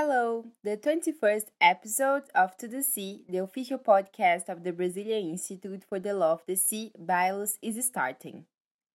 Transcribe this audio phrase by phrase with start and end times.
[0.00, 0.44] Hello!
[0.62, 5.98] The 21st episode of To the Sea, the official podcast of the Brazilian Institute for
[5.98, 8.44] the Law of the Sea, BILOS, is starting.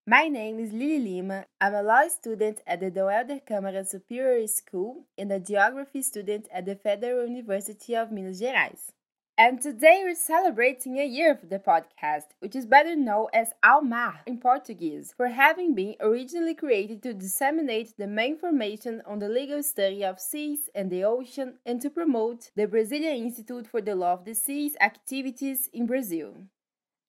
[0.06, 1.44] My name is Lili Lima.
[1.60, 6.48] I'm a law student at the Dom Helder Câmara Superior School and a geography student
[6.50, 8.93] at the Federal University of Minas Gerais.
[9.36, 13.80] And today we're celebrating a year of the podcast, which is better known as Ao
[13.80, 19.28] Mar in Portuguese, for having been originally created to disseminate the main information on the
[19.28, 23.96] legal study of seas and the ocean and to promote the Brazilian Institute for the
[23.96, 26.34] Law of the Seas activities in Brazil.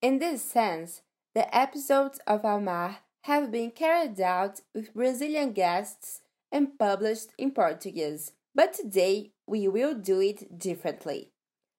[0.01, 1.03] In this sense,
[1.35, 7.51] the episodes of Ao Mar have been carried out with Brazilian guests and published in
[7.51, 11.29] Portuguese, but today we will do it differently.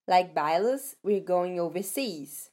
[0.08, 2.50] Like BILOS, we're going overseas.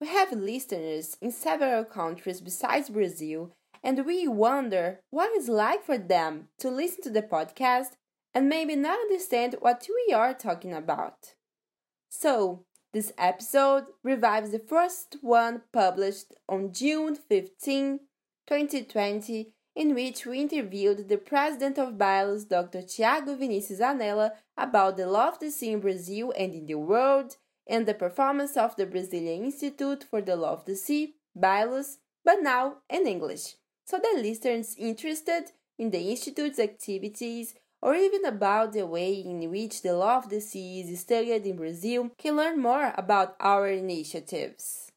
[0.00, 5.98] We have listeners in several countries besides Brazil, and we wonder what it's like for
[5.98, 7.90] them to listen to the podcast
[8.34, 11.34] and maybe not understand what we are talking about.
[12.08, 18.00] So, this episode revives the first one published on June 15,
[18.46, 22.82] 2020, in which we interviewed the president of BILOS, Dr.
[22.82, 27.36] Tiago Vinicius Zanella, about the law of the sea in Brazil and in the world,
[27.64, 32.42] and the performance of the Brazilian Institute for the Law of the Sea, BILOS, but
[32.42, 38.84] now in English, so that listeners interested in the Institute's activities or even about the
[38.84, 42.92] way in which the law of the sea is studied in Brazil can learn more
[42.96, 44.87] about our initiatives.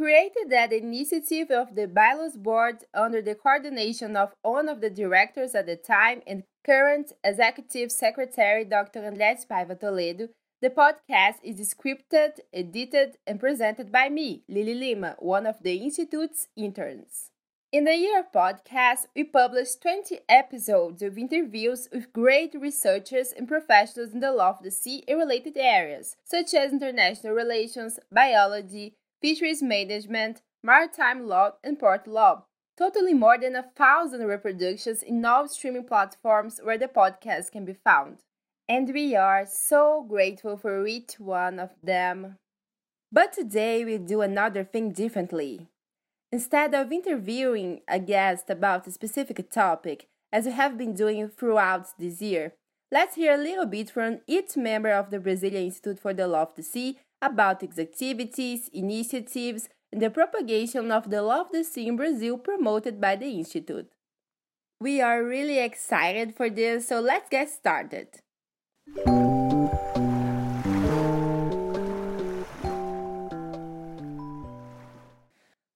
[0.00, 5.56] Created at initiative of the BILOS Board under the coordination of one of the directors
[5.56, 9.00] at the time and current Executive Secretary Dr.
[9.00, 10.28] Andrés Paiva Toledo,
[10.62, 16.46] the podcast is scripted, edited, and presented by me, Lili Lima, one of the Institute's
[16.56, 17.32] interns.
[17.72, 23.48] In the year of podcast, we published 20 episodes of interviews with great researchers and
[23.48, 28.94] professionals in the law of the sea and related areas, such as international relations, biology,
[29.20, 32.44] fisheries management, maritime law, and port law,
[32.76, 37.72] totally more than a thousand reproductions in all streaming platforms where the podcast can be
[37.72, 38.18] found.
[38.68, 42.36] And we are so grateful for each one of them.
[43.10, 45.68] But today we do another thing differently.
[46.30, 51.86] Instead of interviewing a guest about a specific topic, as we have been doing throughout
[51.98, 52.52] this year,
[52.92, 56.42] let's hear a little bit from each member of the Brazilian Institute for the Law
[56.42, 61.88] of the Sea about its activities, initiatives, and the propagation of the of the sea
[61.88, 63.90] in Brazil promoted by the Institute.
[64.80, 68.08] We are really excited for this, so let's get started.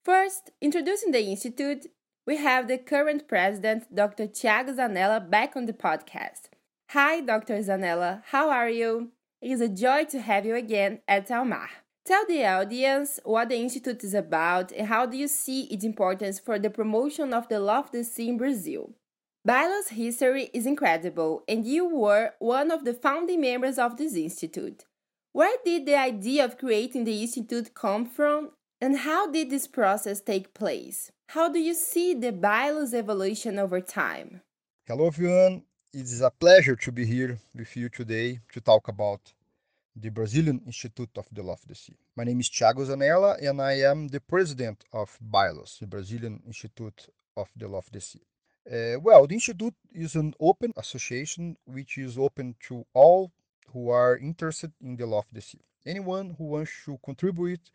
[0.05, 1.87] First, introducing the Institute,
[2.27, 4.29] we have the current president, Dr.
[4.29, 6.51] Tiago Zanella, back on the podcast.
[6.91, 7.59] Hi, Dr.
[7.59, 9.11] Zanella, how are you?
[9.43, 11.69] It is a joy to have you again at Ao Mar.
[12.07, 16.39] Tell the audience what the Institute is about and how do you see its importance
[16.39, 18.93] for the promotion of the law of the sea in Brazil.
[19.45, 24.85] BILOS history is incredible, and you were one of the founding members of this institute.
[25.33, 30.21] Where did the idea of creating the institute come from, and how did this process
[30.21, 31.11] take place?
[31.31, 34.43] How do you see the BILOS evolution over time?
[34.87, 35.65] Hello, everyone.
[35.95, 39.21] It is a pleasure to be here with you today to talk about
[39.95, 41.99] the Brazilian Institute of the Law of the Sea.
[42.17, 47.09] My name is Thiago Zanella, and I am the president of BILOS, the Brazilian Institute
[47.37, 48.23] of the Law of the Sea.
[48.67, 53.31] Uh, well, the Institute is an open association which is open to all
[53.75, 55.61] who are interested in the law of the sea.
[55.85, 57.71] Anyone who wants to contribute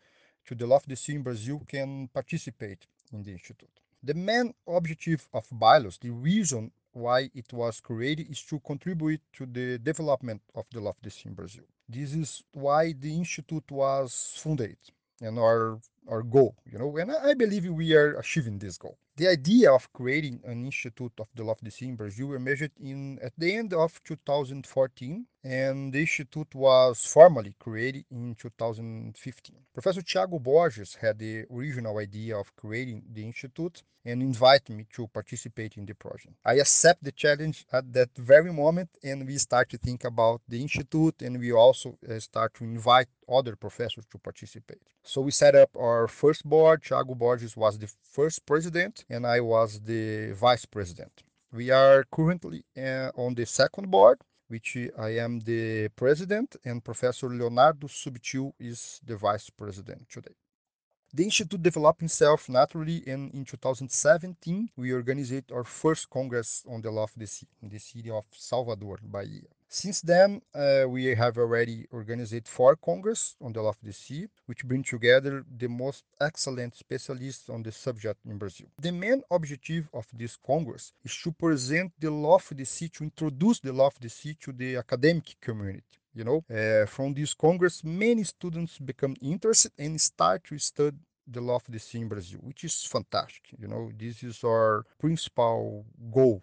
[0.46, 3.78] to the law of the sea in Brazil can participate in the Institute.
[4.02, 9.46] The main objective of BILOS, the reason why it was created is to contribute to
[9.46, 11.64] the development of the sea in Brazil.
[11.88, 14.76] This is why the institute was founded
[15.20, 18.96] and our our goal, you know, and I believe we are achieving this goal.
[19.16, 23.54] The idea of creating an institute of the sea in Brazil emerged in at the
[23.54, 29.56] end of 2014 and the institute was formally created in 2015.
[29.72, 35.06] Professor Tiago Borges had the original idea of creating the institute and invited me to
[35.06, 36.34] participate in the project.
[36.44, 40.60] I accept the challenge at that very moment and we start to think about the
[40.60, 44.82] institute and we also uh, start to invite other professors to participate.
[45.02, 46.82] So we set up our first board.
[46.82, 51.22] Tiago Borges was the first president and I was the vice president.
[51.50, 54.18] We are currently uh, on the second board
[54.48, 60.34] which I am the president, and Professor Leonardo Subtil is the vice president today.
[61.14, 66.90] The Institute developed itself naturally, and in 2017, we organized our first Congress on the
[66.90, 69.48] Law of the Sea in the city of Salvador, Bahia.
[69.70, 74.26] Since then, uh, we have already organized four Congress on the law of the sea,
[74.46, 78.68] which bring together the most excellent specialists on the subject in Brazil.
[78.80, 83.04] The main objective of this Congress is to present the law of the sea, to
[83.04, 85.98] introduce the law of the sea to the academic community.
[86.14, 90.96] You know, uh, from this Congress, many students become interested and start to study
[91.30, 93.42] the law of the sea in Brazil, which is fantastic.
[93.60, 96.42] You know, this is our principal goal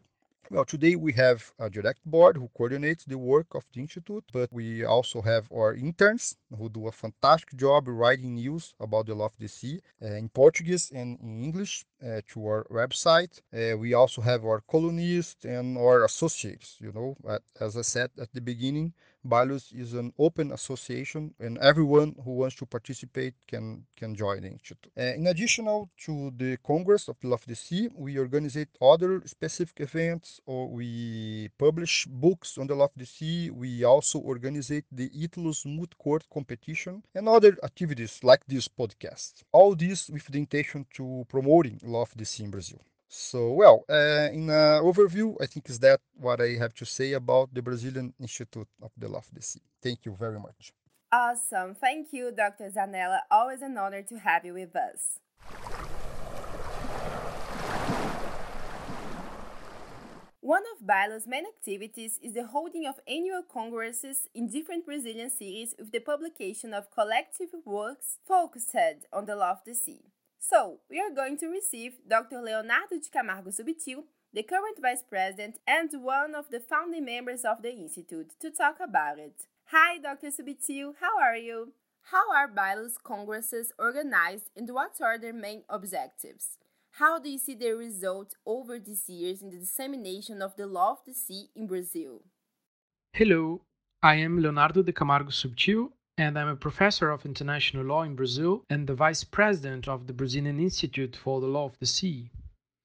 [0.52, 4.52] well, today we have a direct board who coordinates the work of the Institute, but
[4.52, 9.26] we also have our interns who do a fantastic job writing news about the law
[9.26, 13.42] of the sea uh, in Portuguese and in English uh, to our website.
[13.54, 16.78] Uh, we also have our columnists and our associates.
[16.80, 17.18] You know,
[17.60, 18.94] as I said at the beginning,
[19.26, 24.50] BILOS is an open association, and everyone who wants to participate can can join the
[24.50, 24.88] institute.
[24.98, 25.66] Uh, in addition
[26.06, 31.50] to the Congress of Law of the Sea, we organize other specific events, or we
[31.58, 33.50] publish books on the Law of the Sea.
[33.50, 39.44] We also organize the ITLOS Moot Court competition and other activities like this podcast.
[39.52, 42.82] All this with the intention to promoting Law of the Sea in Brazil.
[43.08, 47.14] So, well, uh, in an overview, I think is that what I have to say
[47.14, 49.62] about the Brazilian Institute of the Law of the Sea.
[49.82, 50.74] Thank you very much.
[51.12, 51.76] Awesome.
[51.76, 52.70] Thank you, Dr.
[52.70, 53.20] Zanella.
[53.32, 55.20] Always an honor to have you with us.
[60.42, 65.74] One of BILOS's main activities is the holding of annual congresses in different Brazilian cities
[65.80, 68.76] with the publication of collective works focused
[69.12, 70.02] on the law of the sea.
[70.48, 72.40] So, we are going to receive Dr.
[72.40, 77.64] Leonardo de Camargo Subtil, the current vice president and one of the founding members of
[77.64, 79.48] the Institute, to talk about it.
[79.72, 80.28] Hi, Dr.
[80.28, 81.74] Subtil, how are you?
[82.12, 86.60] How are BILOS congresses organized and what are their main objectives?
[86.92, 90.92] How do you see the result over these years in the dissemination of the law
[90.92, 92.22] of the sea in Brazil?
[93.14, 93.62] Hello,
[94.04, 98.64] I am Leonardo de Camargo Subtil, and I'm a professor of international law in Brazil
[98.70, 102.30] and the vice president of the Brazilian Institute for the Law of the Sea.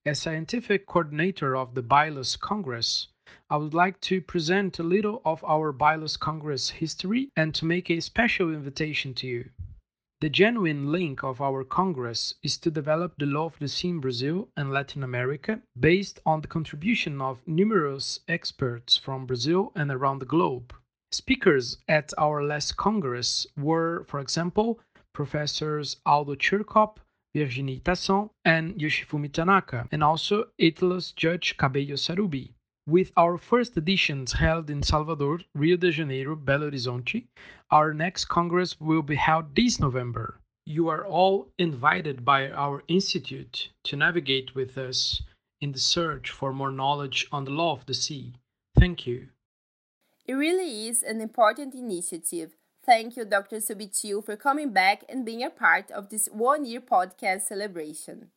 [0.05, 3.07] As scientific coordinator of the BILOS Congress,
[3.49, 7.89] I would like to present a little of our BILOS Congress history and to make
[7.89, 9.49] a special invitation to you.
[10.19, 14.01] The genuine link of our Congress is to develop the law of the sea in
[14.01, 20.19] Brazil and Latin America based on the contribution of numerous experts from Brazil and around
[20.19, 20.75] the globe.
[21.13, 24.79] Speakers at our last Congress were, for example,
[25.13, 26.99] Professors Aldo Chircop,
[27.35, 32.53] Virginie Tassin, and Yoshifumi Tanaka, and also ITLOS Judge Cabello Sarubbi.
[32.87, 37.27] With our first editions held in Salvador, Rio de Janeiro, Belo Horizonte,
[37.71, 40.39] our next Congress will be held this November.
[40.65, 45.21] You are all invited by our Institute to navigate with us
[45.59, 48.33] in the search for more knowledge on the law of the sea.
[48.79, 49.27] Thank you.
[50.31, 52.55] It really is an important initiative.
[52.85, 53.57] Thank you, Dr.
[53.57, 58.29] Subtil, for coming back and being a part of this one year podcast celebration.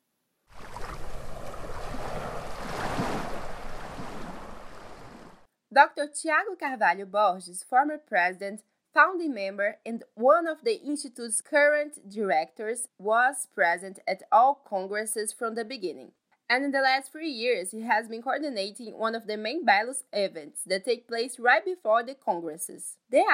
[5.73, 6.09] Dr.
[6.09, 8.63] Tiago Carvalho Borges, former president,
[8.93, 15.55] founding member, and one of the Institute's current directors, was present at all congresses from
[15.55, 16.11] the beginning
[16.49, 20.05] and in the last three years he has been coordinating one of the main BILOS
[20.13, 23.25] events that take place right before the congresses, the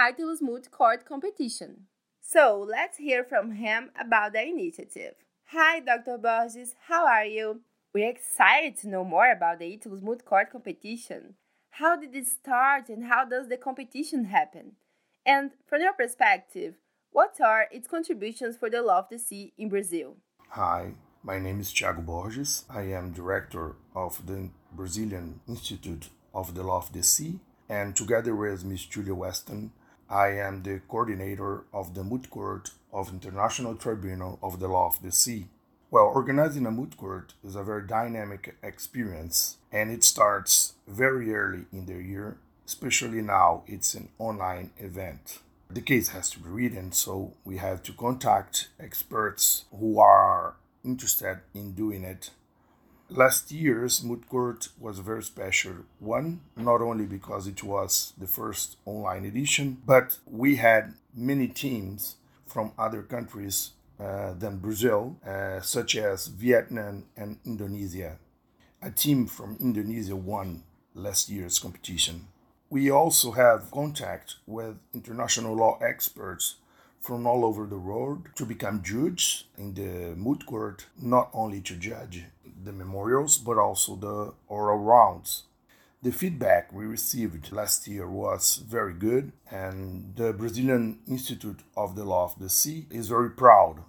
[0.40, 1.86] Moot Court Competition.
[2.20, 5.14] So let's hear from him about the initiative.
[5.46, 6.16] Hi, Dr.
[6.18, 7.62] Borges, how are you?
[7.92, 11.34] We're excited to know more about the Moot Court Competition.
[11.70, 14.72] How did it start and how does the competition happen?
[15.26, 16.74] And from your perspective,
[17.10, 20.16] what are its contributions for the law of the sea in Brazil?
[20.50, 22.64] Hi, my name is Thiago Borges.
[22.70, 28.34] I am director of the Brazilian Institute of the Law of the Sea, and together
[28.34, 28.86] with Ms.
[28.86, 29.72] Julia Weston,
[30.08, 35.02] I am the coordinator of the Moot Court of International Tribunal of the Law of
[35.02, 35.48] the Sea.
[35.90, 41.66] Well, organizing a moot court is a very dynamic experience, and it starts very early
[41.72, 45.40] in the year, especially now it's an online event.
[45.68, 50.49] The case has to be written, so we have to contact experts who are
[50.84, 52.30] interested in doing it.
[53.08, 58.28] Last year's Moot Court was a very special one, not only because it was the
[58.28, 65.60] first online edition, but we had many teams from other countries uh, than Brazil, uh,
[65.60, 68.16] such as Vietnam and Indonesia.
[68.80, 70.62] A team from Indonesia won
[70.94, 72.28] last year's competition.
[72.70, 76.56] We also have contact with international law experts
[77.00, 81.74] from all over the world to become judges in the moot court, not only to
[81.74, 82.24] judge
[82.64, 85.44] the memorials but also the oral rounds.
[86.02, 92.04] The feedback we received last year was very good, and the Brazilian Institute of the
[92.04, 93.82] Law of the Sea is very proud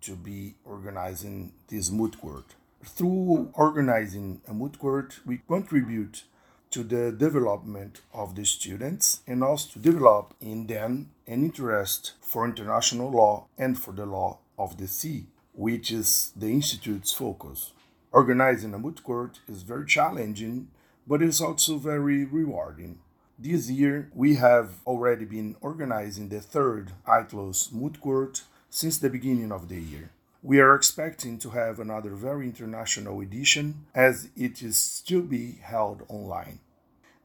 [0.00, 2.54] to be organizing this moot court.
[2.82, 6.22] Through organizing a moot court, we contribute
[6.70, 12.44] to the development of the students and also to develop in them an interest for
[12.44, 17.72] international law and for the law of the sea, which is the Institute's focus.
[18.12, 20.68] Organizing a moot court is very challenging,
[21.06, 22.98] but it's also very rewarding.
[23.38, 29.52] This year, we have already been organizing the third ITLOS moot court since the beginning
[29.52, 30.10] of the year.
[30.42, 36.04] We are expecting to have another very international edition as it is still be held
[36.08, 36.60] online.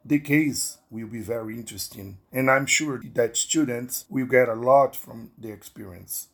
[0.03, 4.95] The case will be very interesting, and I'm sure that students will get a lot
[4.95, 6.29] from the experience.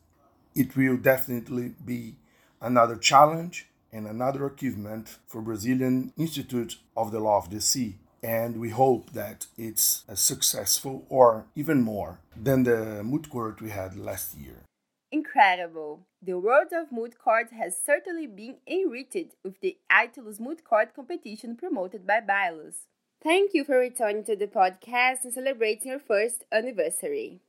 [0.55, 2.15] It will definitely be
[2.61, 8.57] another challenge and another achievement for Brazilian Institute of the Law of the Sea, and
[8.57, 13.97] we hope that it's as successful or even more than the moot court we had
[13.97, 14.63] last year.
[15.11, 16.05] Incredible!
[16.21, 21.55] The world of moot court has certainly been enriched with the ITLOS Moot court competition
[21.55, 22.85] promoted by BILOS.
[23.23, 27.41] Thank you for returning to the podcast and celebrating your first anniversary.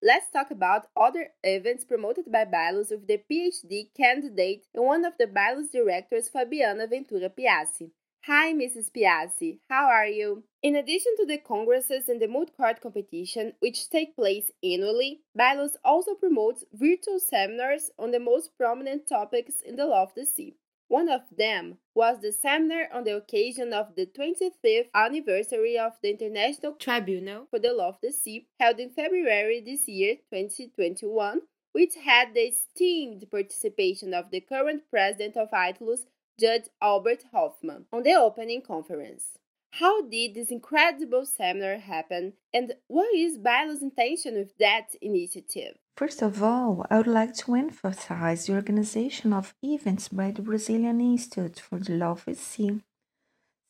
[0.00, 5.14] Let's talk about other events promoted by BILOS with the PhD candidate and one of
[5.18, 7.90] the BILOS directors, Fabiana Ventura Piassi.
[8.28, 8.90] Hi, Mrs.
[8.90, 9.60] Piassi.
[9.70, 10.42] How are you?
[10.60, 15.76] In addition to the congresses and the moot court competition, which take place annually, BILOS
[15.84, 20.56] also promotes virtual seminars on the most prominent topics in the law of the sea.
[20.88, 26.10] One of them was the seminar on the occasion of the 25th anniversary of the
[26.10, 31.94] International Tribunal for the Law of the Sea, held in February this year, 2021, which
[32.04, 36.06] had the esteemed participation of the current president of ITLOS,
[36.38, 39.38] Judge Albert Hoffmann on the opening conference.
[39.70, 45.76] How did this incredible seminar happen, and what is BILOS' intention with that initiative?
[45.96, 51.00] First of all, I would like to emphasize the organization of events by the Brazilian
[51.00, 52.80] Institute for the Law of Sea.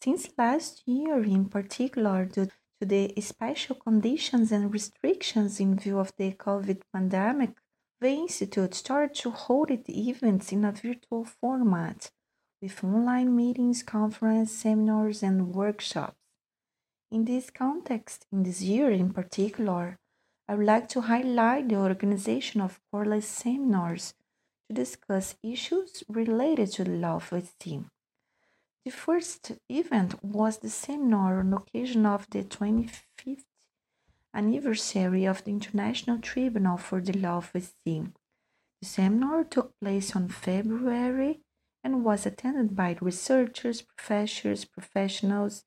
[0.00, 2.48] Since last year, in particular, due
[2.80, 7.50] to the special conditions and restrictions in view of the COVID pandemic,
[8.00, 12.10] the Institute started to hold its events in a virtual format
[12.66, 16.16] with online meetings, conferences, seminars, and workshops.
[17.12, 19.98] In this context, in this year in particular,
[20.48, 24.14] I would like to highlight the organization of quarterly seminars
[24.68, 27.84] to discuss issues related to the law of sea.
[28.84, 33.44] The first event was the seminar on occasion of the 25th
[34.34, 38.02] anniversary of the International Tribunal for the Law of Sea.
[38.82, 41.42] The seminar took place on February
[41.86, 45.62] and was attended by researchers, professors, professionals,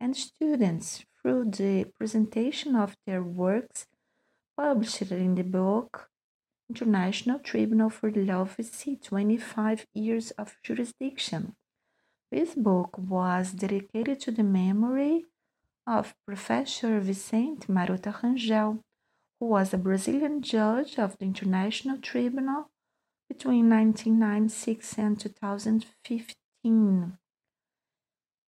[0.00, 3.86] and students through the presentation of their works
[4.56, 6.08] published in the book
[6.70, 11.54] International Tribunal for the Law of Sea 25 Years of Jurisdiction.
[12.32, 15.26] This book was dedicated to the memory
[15.86, 18.78] of Professor Vicente Marotta Rangel,
[19.38, 22.70] who was a Brazilian judge of the International Tribunal
[23.28, 27.18] between 1996 and 2015.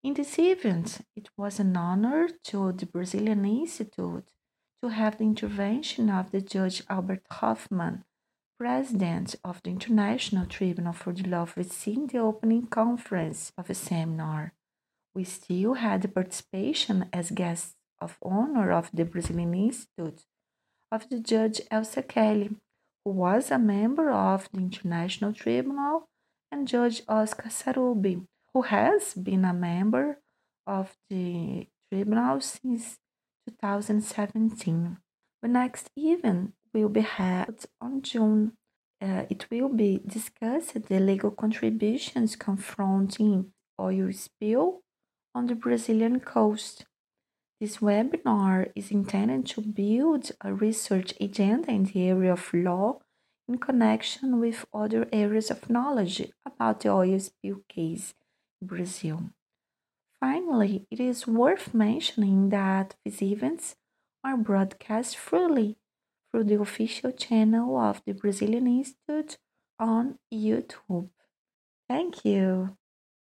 [0.03, 4.31] In this event, it was an honor to the Brazilian Institute
[4.83, 8.05] to have the intervention of the Judge Albert Hoffmann,
[8.59, 13.67] President of the International Tribunal for the Law of the in the opening conference of
[13.69, 14.55] the seminar.
[15.15, 20.25] We still had the participation as guests of honor of the Brazilian Institute
[20.91, 22.51] of the Judge Elsa Kelly,
[23.05, 26.09] who was a member of the International Tribunal,
[26.53, 30.19] and Judge Oscar Sarubbi, who has been a member
[30.67, 32.99] of the tribunal since
[33.49, 34.99] 2017.
[35.43, 38.53] The next event will be held on June.
[39.01, 44.83] Uh, it will be discussed the legal contributions confronting oil spill
[45.35, 46.85] on the Brazilian coast.
[47.61, 53.01] This webinar is intended to build a research agenda in the area of law
[53.47, 58.15] in connection with other areas of knowledge about the oil spill case
[58.63, 59.25] in Brazil.
[60.21, 63.77] Finally, it is worth mentioning that these events
[64.25, 65.77] are broadcast freely
[66.31, 69.37] through the official channel of the Brazilian Institute
[69.79, 71.11] on YouTube.
[71.89, 72.77] Thank you.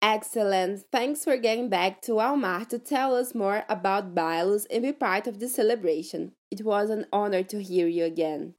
[0.07, 0.85] Excellent.
[0.93, 4.93] Thanks for getting back to Ao Mar to tell us more about BILOS and be
[4.93, 6.33] part of the celebration.
[6.51, 8.53] It was an honor to hear you again.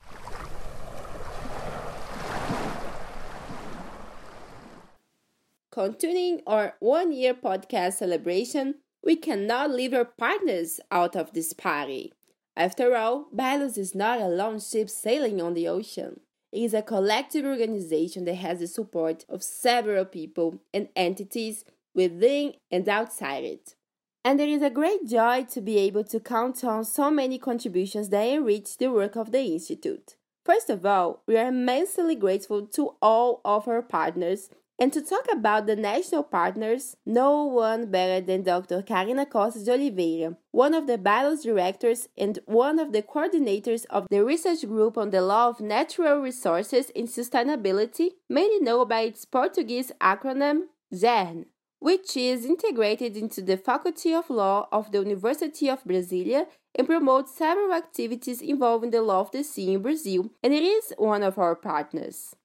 [5.71, 12.11] Continuing our one year podcast celebration, we cannot leave our partners out of this party.
[12.57, 16.21] After all, BILOS is not a lone ship sailing on the ocean.
[16.55, 22.87] Is a collective organization that has the support of several people and entities within and
[22.87, 23.75] outside it.
[24.23, 28.07] And there is a great joy to be able to count on so many contributions
[28.07, 30.15] that enrich the work of the Institute.
[30.45, 35.25] First of all, we are immensely grateful to all of our partners and to talk
[35.31, 38.81] about the national partners, no one better than Dr.
[38.81, 44.05] Carina Costa de Oliveira, one of the BILOS directors and one of the coordinators of
[44.09, 49.23] the research group on the law of natural resources and sustainability, mainly known by its
[49.23, 50.63] Portuguese acronym
[50.93, 51.45] GERN,
[51.79, 57.37] which is integrated into the Faculty of Law of the University of Brasilia and promotes
[57.37, 61.37] several activities involving the law of the sea in Brazil, and it is one of
[61.39, 62.35] our partners.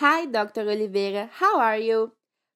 [0.00, 0.60] Hi, Dr.
[0.60, 2.12] Oliveira, how are you?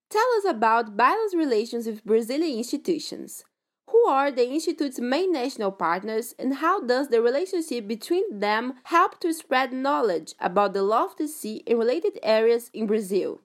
[0.08, 3.42] Tell us about BILOS relations with Brazilian institutions.
[3.90, 9.18] Who are the Institute's main national partners and how does the relationship between them help
[9.22, 13.40] to spread knowledge about the law of the sea and related areas in Brazil?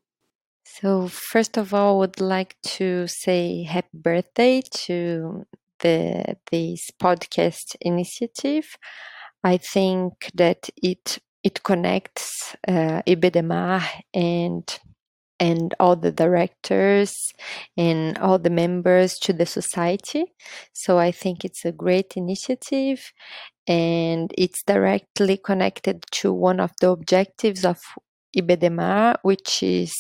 [0.64, 5.48] So, first of all, I would like to say happy birthday to
[5.80, 8.78] the this podcast initiative.
[9.44, 13.02] I think that it it connects uh,
[14.14, 14.80] and
[15.40, 17.14] and all the directors
[17.78, 20.26] and all the members to the society.
[20.74, 23.14] So I think it's a great initiative
[23.68, 27.78] and it's directly connected to one of the objectives of
[28.36, 29.94] IBDMAR, which is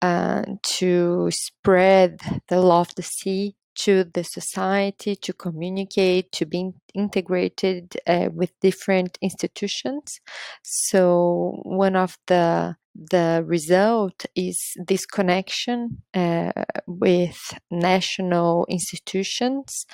[0.00, 0.44] uh,
[0.78, 7.96] to spread the law of the sea to the society, to communicate, to be integrated
[8.06, 10.20] uh, with different institutions.
[10.62, 16.52] So one of the the result is this connection uh,
[16.86, 19.84] with national institutions,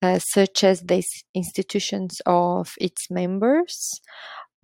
[0.00, 1.02] uh, such as the
[1.34, 4.00] institutions of its members,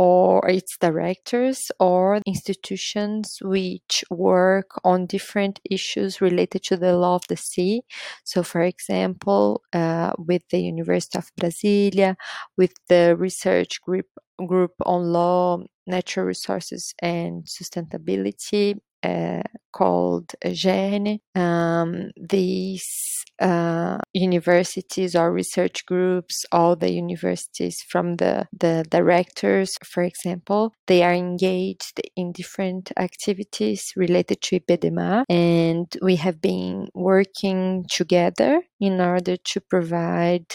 [0.03, 7.27] or its directors or institutions which work on different issues related to the law of
[7.29, 7.83] the sea.
[8.25, 12.17] So, for example, uh, with the University of Brasilia,
[12.57, 14.09] with the research group
[14.53, 21.19] group on law, natural resources, and sustainability uh, called GERN.
[21.35, 30.03] Um, these uh, universities or research groups, all the universities from the, the directors, for
[30.03, 37.85] example, they are engaged in different activities related to IBDMAR, and we have been working
[37.91, 40.47] together in order to provide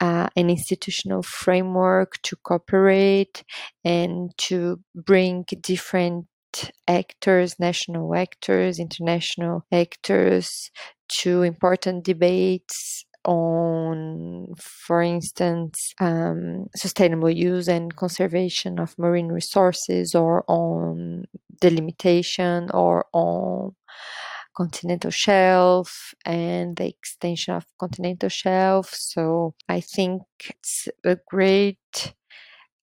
[0.00, 3.42] uh, an institutional framework to cooperate
[3.84, 6.26] and to bring different
[6.88, 10.70] actors, national actors, international actors
[11.20, 20.44] to important debates on, for instance, um, sustainable use and conservation of marine resources, or
[20.48, 21.24] on
[21.60, 23.74] delimitation, or on
[24.56, 28.90] continental shelf and the extension of continental shelf.
[28.94, 32.14] So I think it's a great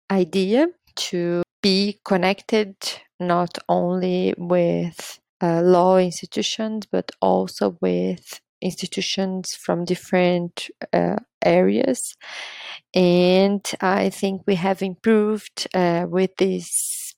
[0.09, 2.75] idea to be connected
[3.19, 12.15] not only with uh, law institutions but also with institutions from different uh, areas.
[12.93, 16.69] And i think we have improved uh, with this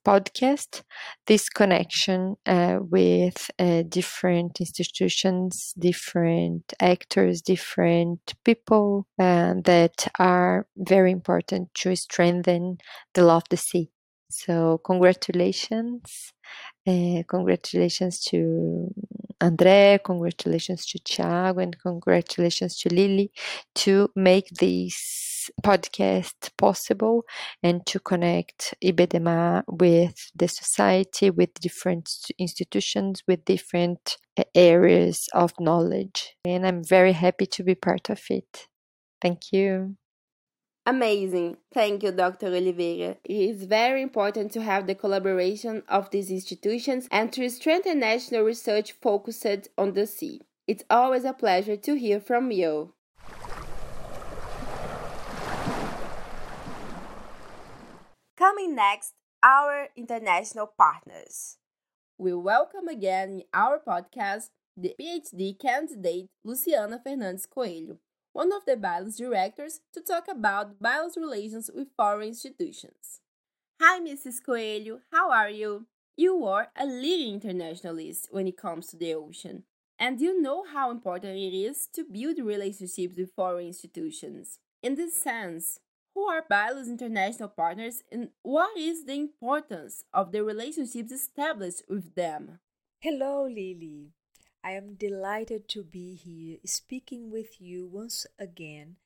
[0.10, 0.82] podcast
[1.28, 2.20] this connection
[2.56, 11.96] uh, with uh, different institutions different actors different people uh, that are very important to
[11.96, 12.78] strengthen
[13.14, 13.88] the law of the sea
[14.30, 16.34] so congratulations,
[16.88, 18.94] uh, congratulations to
[19.42, 23.32] André, congratulations to Thiago, and congratulations to Lily
[23.76, 27.24] to make this podcast possible
[27.64, 35.54] and to connect IBDMAR with the society, with different institutions, with different eh, areas of
[35.60, 36.36] knowledge.
[36.46, 38.68] And I'm very happy to be part of it.
[39.22, 39.99] Thank you.
[40.86, 41.58] Amazing.
[41.74, 42.48] Thank you, Dr.
[42.48, 43.18] Oliveira.
[43.24, 48.42] It is very important to have the collaboration of these institutions and to strengthen national
[48.44, 50.42] research focused on the sea.
[50.68, 52.94] It's always a pleasure to hear from you.
[58.38, 59.14] Coming next,
[59.44, 61.58] our international partners.
[62.18, 67.98] We welcome again in our podcast the PhD candidate Luciana Fernandes Coelho,
[68.34, 73.22] one of the BILOS directors, to talk about BILOS relations with foreign institutions.
[73.82, 74.44] Hi, Mrs.
[74.46, 75.88] Coelho, how are you?
[76.16, 79.64] You are a leading internationalist when it comes to the ocean,
[79.98, 84.60] and you know how important it is to build relationships with foreign institutions.
[84.84, 85.80] In this sense,
[86.14, 92.16] who are BILOS international partners and what is the importance of the relationships established with
[92.16, 92.60] them?
[93.00, 94.12] Hello, Lily.
[94.62, 98.98] I am delighted to be here speaking with you once again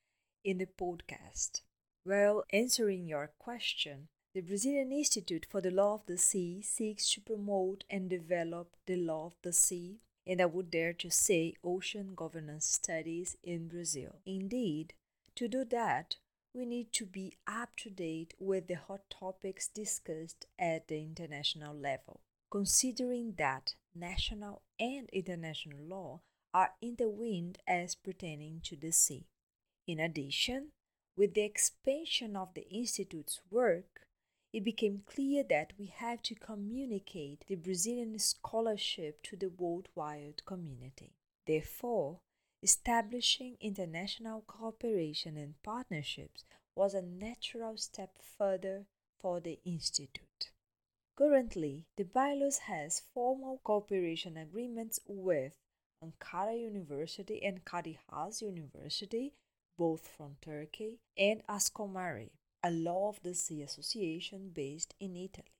[0.43, 1.61] in the podcast.
[2.05, 7.21] Well, answering your question, the Brazilian Institute for the Law of the Sea seeks to
[7.21, 12.13] promote and develop the law of the sea, and I would dare to say ocean
[12.15, 14.15] governance studies in Brazil.
[14.25, 14.95] Indeed,
[15.35, 16.17] to do that,
[16.51, 21.75] we need to be up to date with the hot topics discussed at the international
[21.75, 22.21] level,
[22.53, 26.21] considering that national and international law
[26.53, 29.25] are in the wind as pertaining to the sea.
[29.87, 30.67] In addition,
[31.17, 34.01] with the expansion of the Institute's work,
[34.53, 41.15] it became clear that we have to communicate the Brazilian scholarship to the worldwide community.
[41.47, 42.19] Therefore,
[42.61, 46.43] establishing international cooperation and partnerships
[46.75, 48.85] was a natural step further
[49.19, 50.32] for the Institute.
[51.15, 55.53] Currently, the BILOS has formal cooperation agreements with
[56.03, 59.35] Ankara University and Kadir Has University,
[59.77, 62.31] both from Turkey, and Ascomare,
[62.63, 65.51] a Law of the Sea association based in Italy.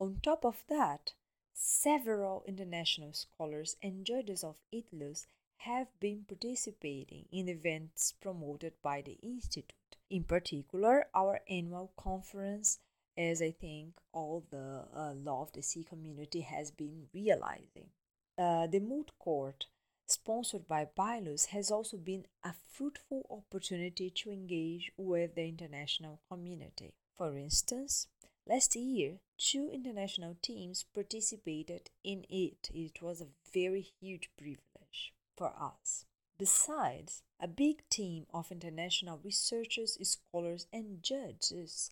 [0.00, 1.14] On top of that,
[1.54, 5.26] several international scholars and judges of ITLOS
[5.58, 9.96] have been participating in events promoted by the Institute.
[10.10, 12.80] In particular, our annual conference,
[13.18, 17.90] as I think all the uh, Law of the Sea community has been realizing.
[18.38, 19.66] Uh, the moot court
[20.10, 26.94] sponsored by BILOS, has also been a fruitful opportunity to engage with the international community.
[27.16, 28.06] For instance,
[28.46, 32.70] last year, two international teams participated in it.
[32.72, 36.06] It was a very huge privilege for us.
[36.38, 41.90] Besides, a big team of international researchers, scholars, and judges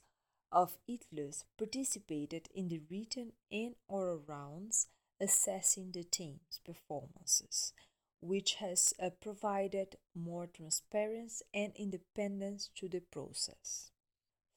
[0.52, 4.86] of ITLOS participated in the written and oral rounds
[5.20, 7.72] assessing the team's performances
[8.20, 13.90] which has uh, provided more transparency and independence to the process.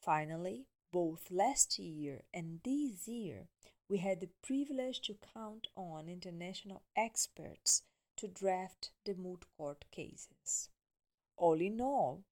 [0.01, 3.47] Finally, both last year and this year,
[3.89, 7.83] we had the privilege to count on international experts
[8.17, 10.69] to draft the moot court cases.
[11.37, 12.23] All in all,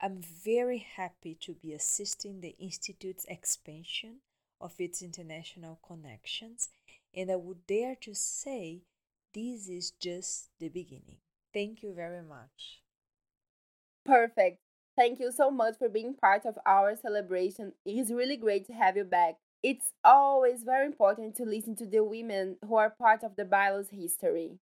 [0.00, 4.20] I'm very happy to be assisting the Institute's expansion
[4.60, 6.68] of its international connections,
[7.14, 8.82] and I would dare to say
[9.34, 11.18] this is just the beginning.
[11.52, 12.82] Thank you very much.
[14.04, 14.58] Perfect.
[14.96, 17.72] Thank you so much for being part of our celebration.
[17.84, 19.36] It is really great to have you back.
[19.62, 23.88] It's always very important to listen to the women who are part of the BILOS
[23.90, 24.58] history.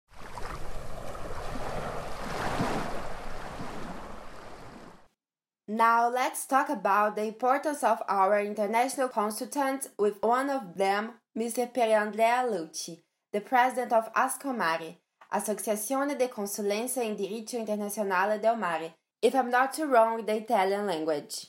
[5.75, 11.73] Now let's talk about the importance of our international consultants with one of them, Mr.
[11.73, 13.01] Pierandrea Leucci
[13.33, 14.99] the president of ASCOMARE,
[15.33, 20.37] Associazione de Consulenza in Diritto Internazionale del Mare, if I'm not too wrong with the
[20.37, 21.47] Italian language.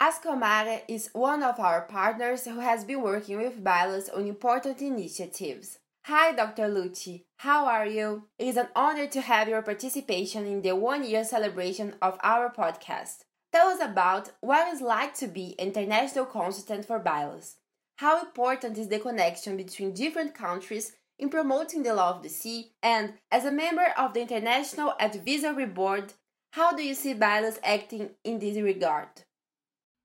[0.00, 5.78] ASCOMARE is one of our partners who has been working with BILOS on important initiatives.
[6.06, 6.68] Hi, Dr.
[6.68, 7.26] Leucci.
[7.36, 8.24] How are you?
[8.40, 12.52] It is an honor to have your participation in the one year celebration of our
[12.52, 13.18] podcast.
[13.52, 17.56] Tell us about what it's like to be international consultant for BILOS.
[17.96, 22.72] How important is the connection between different countries in promoting the law of the sea,
[22.82, 26.14] and as a member of the International Advisory Board,
[26.52, 29.08] how do you see BILOS acting in this regard?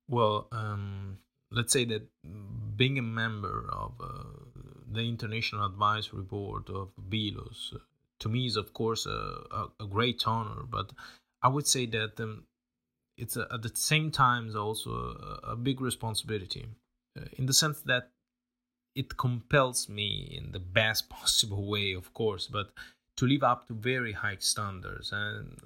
[0.09, 2.07] Well, um, let's say that
[2.75, 4.23] being a member of uh,
[4.91, 7.79] the International Advisory Board of BILOS uh,
[8.19, 10.91] to me is, of course, a, a, a great honor, but
[11.41, 12.43] I would say that um,
[13.17, 14.91] it's a, at the same time also
[15.43, 16.65] a, a big responsibility
[17.17, 18.11] uh, in the sense that
[18.95, 22.71] it compels me in the best possible way, of course, but
[23.15, 25.57] to live up to very high standards and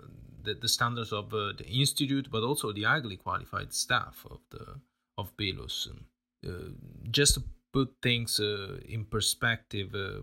[0.44, 4.80] the, the standards of uh, the institute, but also the highly qualified staff of the
[5.18, 5.90] of BILOS.
[6.48, 6.52] Uh,
[7.12, 10.22] just to put things uh, in perspective, uh,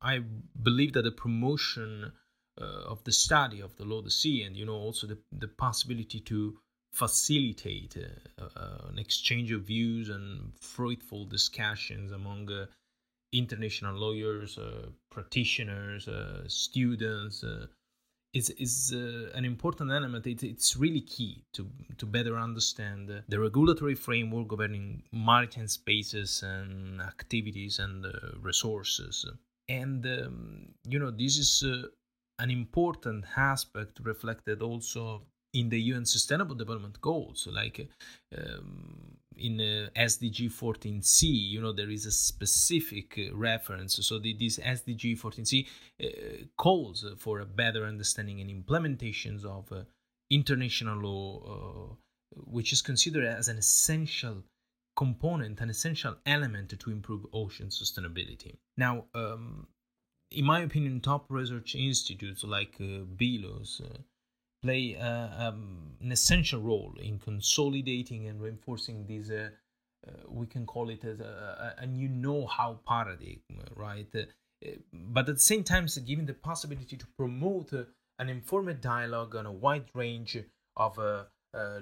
[0.00, 0.22] I
[0.62, 2.12] believe that the promotion
[2.58, 5.48] of the study of the law of the sea, and you know also the the
[5.48, 6.58] possibility to
[6.92, 12.66] facilitate uh, uh, an exchange of views and fruitful discussions among uh,
[13.32, 17.42] international lawyers, uh, practitioners, uh, students.
[17.42, 17.66] Uh,
[18.32, 20.26] is is uh, an important element.
[20.26, 26.42] It, it's really key to to better understand uh, the regulatory framework governing maritime spaces
[26.42, 29.24] and activities and uh, resources.
[29.68, 31.88] And um, you know this is uh,
[32.38, 35.22] an important aspect reflected also
[35.54, 37.88] in the UN Sustainable Development Goals, like
[38.36, 44.04] um, in uh, SDG 14C, you know, there is a specific uh, reference.
[44.06, 45.66] So the, this SDG 14C
[46.02, 49.84] uh, calls for a better understanding and implementations of uh,
[50.30, 54.42] international law, uh, which is considered as an essential
[54.96, 58.56] component, an essential element to improve ocean sustainability.
[58.76, 59.66] Now, um,
[60.34, 63.80] in my opinion, top research institutes like uh, BILOS
[64.64, 69.30] play uh, um, an essential role in consolidating and reinforcing these.
[69.30, 69.50] Uh,
[70.06, 73.40] uh, we can call it as a, a new know-how paradigm,
[73.76, 74.08] right?
[74.14, 77.84] Uh, but at the same time, so giving the possibility to promote uh,
[78.18, 80.38] an informed dialogue on a wide range
[80.76, 81.24] of uh,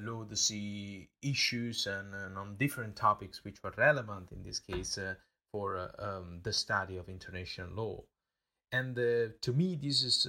[0.00, 4.98] low sea issues and, and, on different topics which are relevant in this case
[5.52, 8.02] for um, the study of international law.
[8.72, 10.26] And to me, this is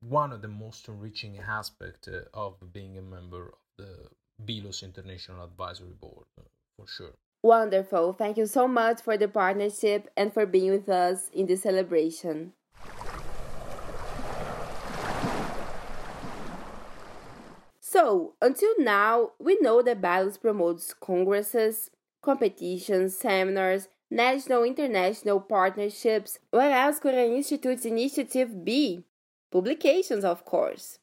[0.00, 4.08] one of the most enriching aspects uh, of being a member of the
[4.44, 6.42] BILOS International Advisory Board, uh,
[6.76, 7.14] for sure.
[7.42, 8.12] Wonderful.
[8.12, 12.52] Thank you so much for the partnership and for being with us in the celebration.
[17.80, 26.38] So, until now, we know that BELOS promotes congresses, competitions, seminars, national international partnerships.
[26.50, 29.04] What else could an institute's initiative be?
[29.50, 30.98] Publications, of course.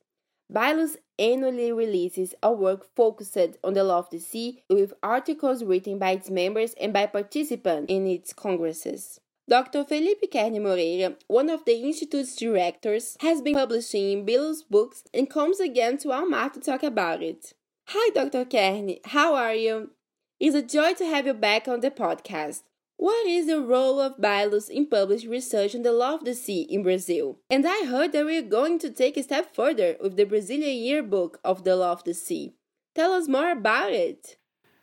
[0.51, 5.97] BILOS annually releases a work focused on the law of the sea with articles written
[5.97, 9.19] by its members and by participants in its congresses.
[9.49, 9.83] Dr.
[9.83, 15.29] Felipe Kern Moreira, one of the Institute's directors, has been publishing in BILOS books and
[15.29, 17.53] comes again to Ao Mar to talk about it.
[17.87, 18.45] Hi, Dr.
[18.45, 19.91] Kern, how are you?
[20.39, 22.63] It's a joy to have you back on the podcast.
[22.97, 26.61] What is the role of BILOS in published research on the law of the sea
[26.61, 27.39] in Brazil?
[27.49, 31.39] And I heard that we're going to take a step further with the Brazilian Yearbook
[31.43, 32.53] of the Law of the Sea.
[32.93, 34.37] Tell us more about it.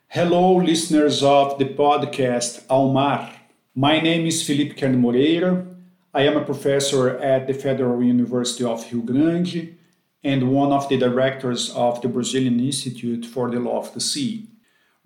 [0.09, 3.33] Hello, listeners of the podcast Ao Mar.
[3.77, 5.64] My name is Felipe Kern Moreira.
[6.12, 9.79] I am a professor at the Federal University of Rio Grande
[10.25, 14.49] and one of the directors of the Brazilian Institute for the Law of the Sea.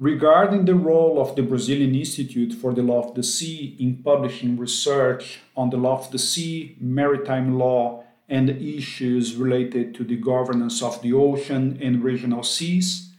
[0.01, 4.59] Regarding the role of the Brazilian Institute for the Law of the Sea in publishing
[4.59, 10.83] research on the law of the sea, maritime law, and issues related to the governance
[10.83, 13.11] of the ocean and regional seas,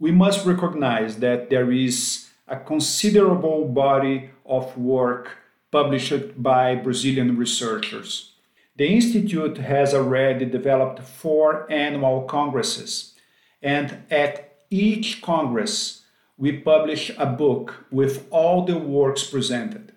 [0.00, 5.38] we must recognize that there is a considerable body of work
[5.70, 8.32] published by Brazilian researchers.
[8.76, 13.14] The Institute has already developed four annual congresses,
[13.62, 15.97] and at each congress,
[16.38, 19.92] we publish a book with all the works presented.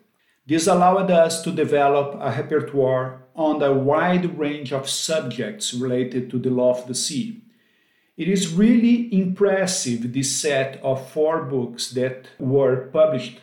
[0.47, 6.39] This allowed us to develop a repertoire on a wide range of subjects related to
[6.39, 7.43] the law of the sea.
[8.17, 13.39] It is really impressive this set of four books that were published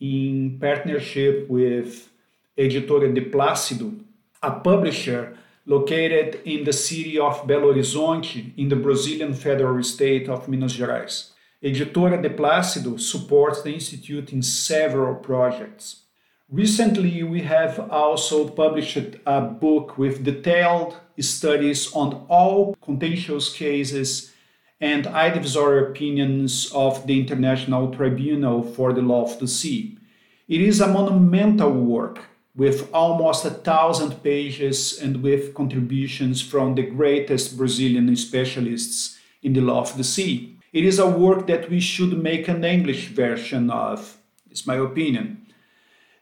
[0.00, 2.10] in partnership with
[2.58, 3.98] Editora D'Plácido,
[4.42, 10.48] a publisher located in the city of Belo Horizonte in the Brazilian federal state of
[10.48, 11.32] Minas Gerais.
[11.62, 16.02] Editora D'Plácido supports the Institute in several projects.
[16.50, 24.32] Recently, we have also published a book with detailed studies on all contentious cases
[24.80, 29.98] and advisory opinions of the International Tribunal for the Law of the Sea.
[30.46, 32.20] It is a monumental work
[32.54, 39.62] with almost a thousand pages and with contributions from the greatest Brazilian specialists in the
[39.62, 40.55] law of the sea.
[40.76, 44.18] It is a work that we should make an English version of,
[44.50, 45.46] it's my opinion.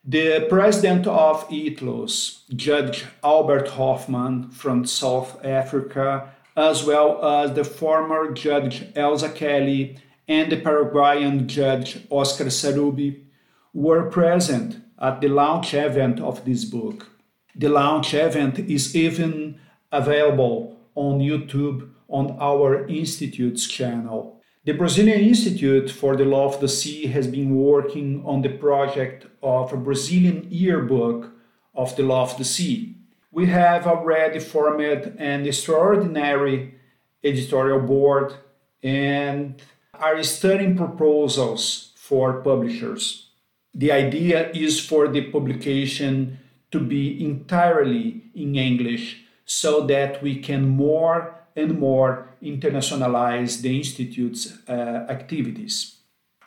[0.04, 8.30] The president of ITLOS, Judge Albert Hoffmann from South Africa, as well as the former
[8.32, 13.24] Judge Elsa Kelly and the Paraguayan Judge Oscar Sarubbi,
[13.72, 17.08] were present at the launch event of this book.
[17.56, 19.58] The launch event is even
[19.90, 24.34] available on YouTube on our Institute's channel.
[24.66, 29.26] The Brazilian Institute for the Law of the Sea has been working on the project
[29.42, 31.32] of a Brazilian yearbook
[31.74, 32.96] of the law of the sea.
[33.30, 36.76] We have already formed an extraordinary
[37.22, 38.32] editorial board
[38.82, 39.60] and
[39.92, 43.28] are studying proposals for publishers.
[43.74, 46.38] The idea is for the publication
[46.70, 54.58] to be entirely in English so that we can more and more internationalize the Institute's
[54.68, 55.96] uh, activities.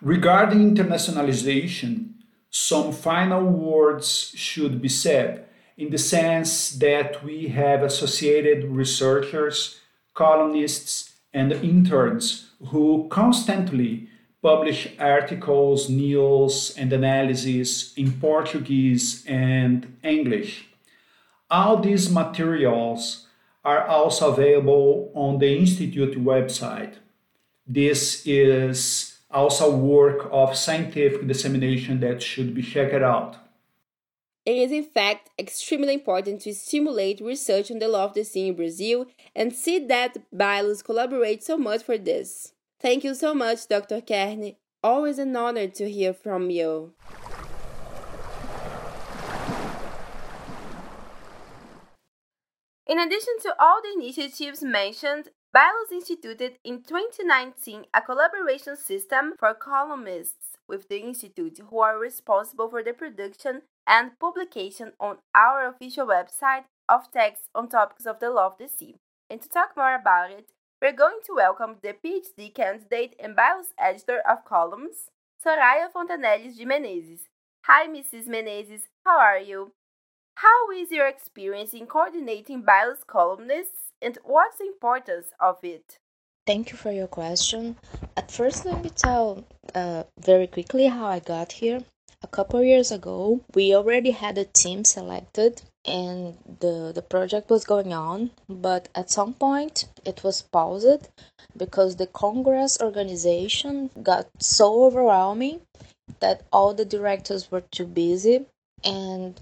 [0.02, 2.13] Regarding internationalization,
[2.50, 5.46] some final words should be said
[5.78, 9.80] in the sense that we have associated researchers,
[10.13, 14.10] columnists, and interns who constantly
[14.41, 20.67] publish articles, news, and analyses in Portuguese and English.
[21.50, 23.27] All these materials
[23.68, 26.94] are also available on the Institute website.
[27.68, 33.36] This is also work of scientific dissemination that should be checked out.
[34.46, 38.48] It is, in fact, extremely important to stimulate research on the law of the sea
[38.48, 42.54] in Brazil and see that BILOS collaborates so much for this.
[42.80, 44.00] Thank you so much, Dr.
[44.00, 44.60] Kearney.
[44.82, 46.94] Always an honor to hear from you.
[52.88, 59.54] In addition to all the initiatives mentioned, BILOS instituted in 2019 a collaboration system for
[59.54, 66.08] columnists with the Institute who are responsible for the production and publication on our official
[66.08, 68.95] website of texts on topics of the law of the sea.
[69.30, 73.73] And to talk more about it, we're going to welcome the PhD candidate and BILOS
[73.78, 75.10] editor of columns,
[75.45, 77.28] Soraya Fontanelles de Menezes.
[77.65, 78.30] Hi, Mrs.
[78.30, 79.73] Menezes, how are you?
[80.41, 85.97] How is your experience in coordinating BILOS columnists and what's the importance of it?
[86.45, 87.76] Thank you for your question.
[88.15, 91.80] At first, let me tell uh, very quickly how I got here.
[92.21, 97.63] A couple years ago, we already had a team selected and the, the project was
[97.63, 101.10] going on, but at some point it was paused
[101.58, 105.62] because the Congress organization got so overwhelming
[106.19, 108.45] that all the directors were too busy.
[108.84, 109.41] And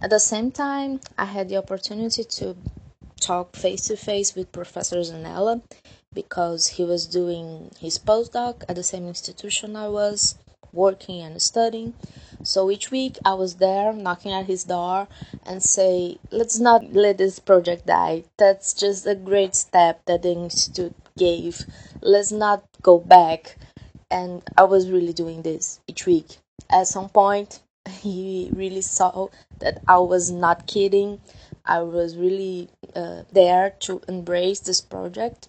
[0.00, 2.56] at the same time, I had the opportunity to
[3.20, 5.62] talk face to face with Professor Zanella
[6.14, 10.36] because he was doing his postdoc at the same institution I was
[10.72, 11.94] working and studying.
[12.42, 15.08] So each week I was there knocking at his door
[15.44, 18.24] and say, let's not let this project die.
[18.36, 21.64] That's just a great step that the institute gave.
[22.00, 23.56] Let's not go back.
[24.10, 26.38] And I was really doing this each week.
[26.70, 31.20] At some point, he really saw that I was not kidding.
[31.64, 35.48] I was really uh, there to embrace this project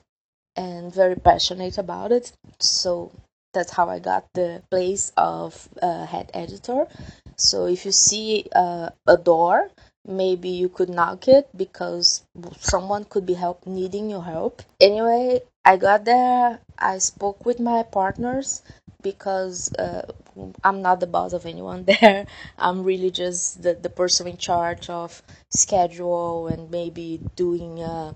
[0.55, 2.31] and very passionate about it.
[2.59, 3.11] So
[3.53, 6.87] that's how I got the place of uh, head editor.
[7.35, 9.69] So if you see uh, a door,
[10.05, 12.23] maybe you could knock it because
[12.59, 14.61] someone could be help needing your help.
[14.79, 16.59] Anyway, I got there.
[16.79, 18.61] I spoke with my partners
[19.01, 20.05] because uh,
[20.63, 22.25] I'm not the boss of anyone there.
[22.57, 28.13] I'm really just the, the person in charge of schedule and maybe doing uh,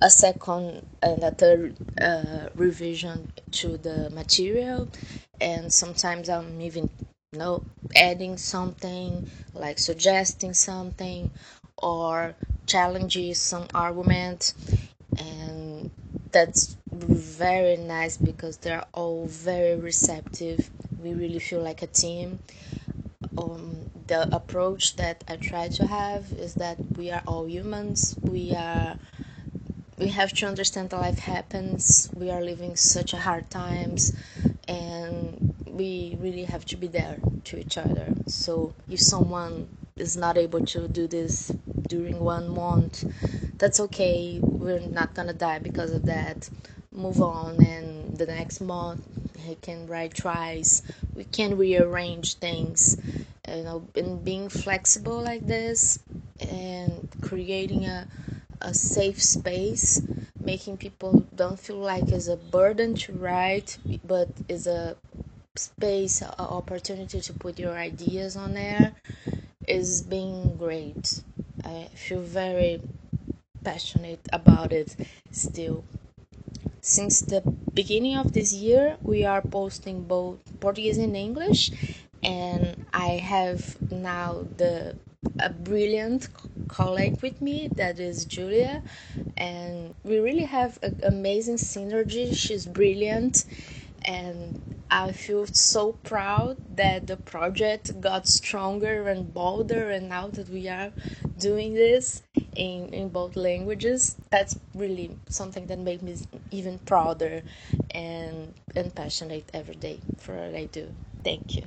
[0.00, 4.88] a second and a third uh, revision to the material
[5.40, 6.88] and sometimes i'm even
[7.32, 7.62] you know
[7.94, 11.30] adding something like suggesting something
[11.78, 12.34] or
[12.66, 14.54] challenges some argument
[15.18, 15.90] and
[16.32, 20.70] that's very nice because they're all very receptive.
[21.02, 22.40] We really feel like a team.
[23.38, 28.16] Um, the approach that i try to have is that we are all humans.
[28.22, 28.96] We are
[29.98, 32.10] we have to understand that life happens.
[32.14, 34.12] We are living such a hard times
[34.68, 38.12] and we really have to be there to each other.
[38.26, 41.50] So if someone is not able to do this
[41.88, 43.04] during one month
[43.58, 44.38] that's okay.
[44.42, 46.48] We're not gonna die because of that.
[46.92, 49.02] Move on and the next month
[49.38, 50.82] he can write twice.
[51.14, 52.96] We can rearrange things
[53.48, 56.00] you know and being flexible like this
[56.40, 58.06] and creating a
[58.62, 60.00] a safe space,
[60.40, 64.96] making people don't feel like it's a burden to write, but is a
[65.56, 68.94] space, an opportunity to put your ideas on there,
[69.68, 71.22] is being great.
[71.66, 72.80] I feel very
[73.64, 74.94] passionate about it
[75.32, 75.84] still.
[76.80, 77.40] Since the
[77.74, 81.72] beginning of this year, we are posting both Portuguese and English,
[82.22, 83.60] and I have
[83.90, 84.96] now the
[85.40, 86.28] a brilliant
[86.68, 88.82] colleague with me that is Julia
[89.36, 93.44] and we really have an amazing synergy she's brilliant
[94.04, 100.48] and I feel so proud that the project got stronger and bolder and now that
[100.48, 100.92] we are
[101.38, 102.22] doing this
[102.54, 106.16] in, in both languages that's really something that makes me
[106.50, 107.42] even prouder
[107.90, 110.88] and, and passionate every day for what I do.
[111.24, 111.64] Thank you.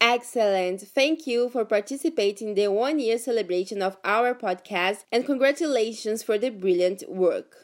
[0.00, 0.82] Excellent.
[0.82, 6.36] Thank you for participating in the one year celebration of our podcast and congratulations for
[6.36, 7.63] the brilliant work.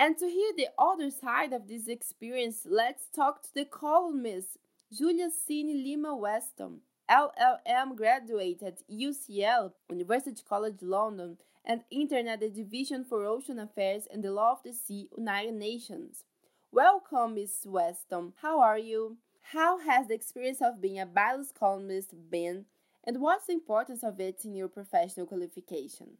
[0.00, 4.56] And to hear the other side of this experience, let's talk to the columnist
[4.90, 6.80] Julia Cine Lima Weston,
[7.10, 11.36] LLM graduate at UCL, University College London,
[11.66, 15.52] and intern at the Division for Ocean Affairs and the Law of the Sea, United
[15.52, 16.24] Nations.
[16.72, 17.66] Welcome, Ms.
[17.66, 18.32] Weston.
[18.40, 19.18] How are you?
[19.52, 22.64] How has the experience of being a BILOS columnist been,
[23.04, 26.16] and what's the importance of it in your professional qualification?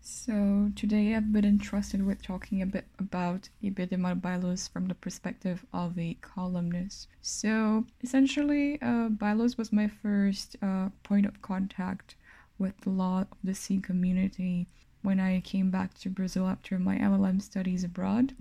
[0.00, 5.64] So today I've been entrusted with talking a bit about IBDMAR BILOS from the perspective
[5.72, 7.08] of a columnist.
[7.20, 12.14] So essentially, uh, BILOS was my first uh, point of contact
[12.58, 14.66] with the law of the sea community
[15.02, 18.34] when I came back to Brazil after my LLM studies abroad.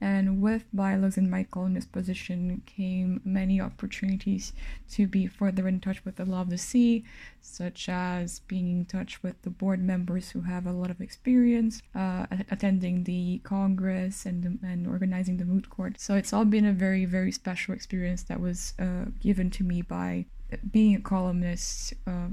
[0.00, 4.52] And with BILOS in my columnist position came many opportunities
[4.90, 7.04] to be further in touch with the law of the sea,
[7.40, 11.82] such as being in touch with the board members who have a lot of experience,
[11.94, 15.98] uh, attending the Congress and, and organizing the moot court.
[15.98, 19.82] So it's all been a very, very special experience that was uh, given to me
[19.82, 20.26] by
[20.70, 22.28] being a columnist uh,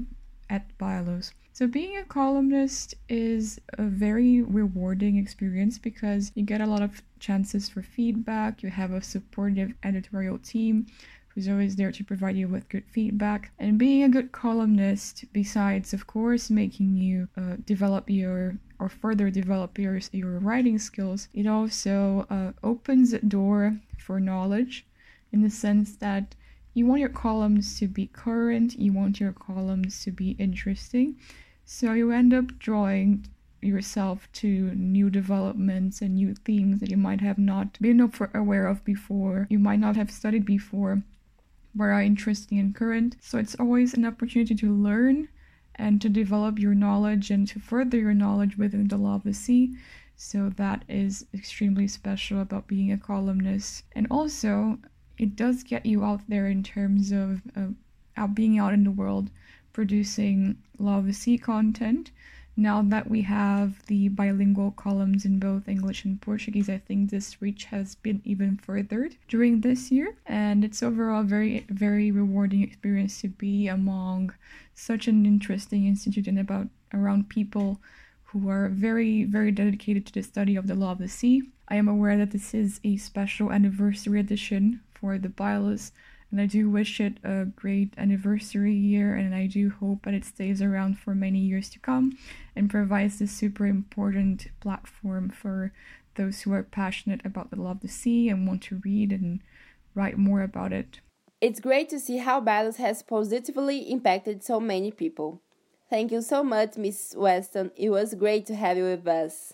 [0.48, 1.32] at BILOS.
[1.56, 7.00] So, being a columnist is a very rewarding experience because you get a lot of
[7.18, 10.84] chances for feedback, you have a supportive editorial team
[11.28, 13.52] who's always there to provide you with good feedback.
[13.58, 19.30] And being a good columnist, besides, of course, making you uh, develop your or further
[19.30, 24.84] develop your, your writing skills, it also uh, opens a door for knowledge
[25.32, 26.34] in the sense that
[26.74, 31.16] you want your columns to be current, you want your columns to be interesting.
[31.68, 33.26] So you end up drawing
[33.60, 38.84] yourself to new developments and new themes that you might have not been aware of
[38.84, 41.02] before, you might not have studied before,
[41.74, 43.16] but are interesting and current.
[43.20, 45.28] So it's always an opportunity to learn
[45.74, 49.34] and to develop your knowledge and to further your knowledge within the law of the
[49.34, 49.76] sea.
[50.14, 53.82] So that is extremely special about being a columnist.
[53.96, 54.78] And also,
[55.18, 57.70] it does get you out there in terms of uh,
[58.16, 59.30] out being out in the world
[59.76, 62.10] producing law of the sea content
[62.56, 67.42] now that we have the bilingual columns in both english and portuguese i think this
[67.42, 73.20] reach has been even furthered during this year and it's overall very very rewarding experience
[73.20, 74.32] to be among
[74.74, 77.78] such an interesting institute and about around people
[78.24, 81.76] who are very very dedicated to the study of the law of the sea i
[81.76, 85.92] am aware that this is a special anniversary edition for the BILOS.
[86.30, 90.24] And I do wish it a great anniversary year, and I do hope that it
[90.24, 92.18] stays around for many years to come
[92.54, 95.72] and provides this super important platform for
[96.16, 99.40] those who are passionate about the love of the sea and want to read and
[99.94, 101.00] write more about it.
[101.40, 105.42] It's great to see how BILOS has positively impacted so many people.
[105.88, 107.70] Thank you so much, Miss Weston.
[107.76, 109.52] It was great to have you with us.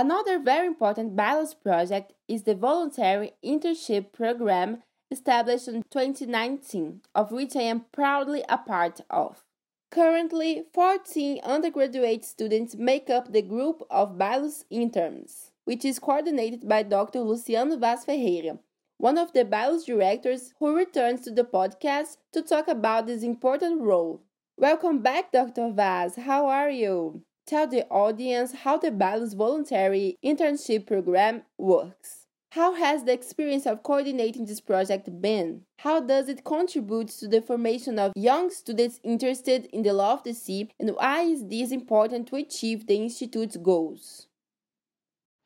[0.00, 7.54] Another very important BILOS project is the voluntary internship program established in 2019, of which
[7.54, 9.44] I am proudly a part of.
[9.90, 16.82] Currently, 14 undergraduate students make up the group of BILOS interns, which is coordinated by
[16.82, 17.20] Dr.
[17.20, 18.58] Luciano Vaz Ferreira,
[18.96, 23.82] one of the BILOS directors who returns to the podcast to talk about this important
[23.82, 24.22] role.
[24.56, 25.70] Welcome back, Dr.
[25.70, 26.16] Vaz.
[26.16, 27.22] How are you?
[27.50, 32.28] Tell the audience how the BILOS Voluntary Internship Program works.
[32.50, 35.62] How has the experience of coordinating this project been?
[35.80, 40.22] How does it contribute to the formation of young students interested in the law of
[40.22, 44.28] the sea, and why is this important to achieve the Institute's goals?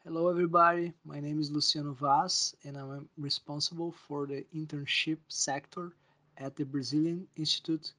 [0.04, 0.92] Hello, everybody.
[1.06, 5.92] My name is Luciano Vaz, and I'm responsible for the internship sector
[6.36, 7.92] at the Brazilian Institute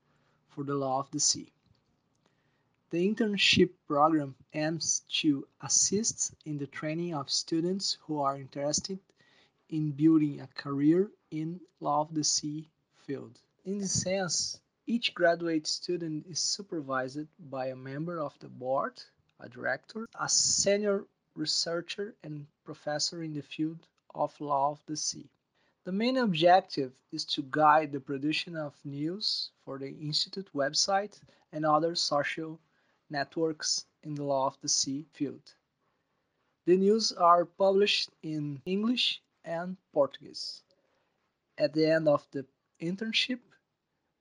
[0.49, 1.51] for the Law of the Sea.
[2.95, 8.99] The internship program aims to assist in the training of students who are interested
[9.67, 12.69] in building a career in law of the sea
[13.05, 13.37] field.
[13.65, 18.93] In this sense, each graduate student is supervised by a member of the board,
[19.41, 21.03] a director, a senior
[21.35, 25.27] researcher and professor in the field of law of the sea.
[25.83, 31.19] The main objective is to guide the production of news for the Institute website
[31.51, 32.57] and other social
[33.09, 35.53] networks in the law of the sea field.
[36.65, 40.63] The news are published in English and Portuguese.
[41.57, 42.45] At the end of the
[42.81, 43.39] internship,